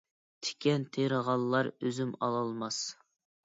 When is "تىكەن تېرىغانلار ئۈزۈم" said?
0.47-2.17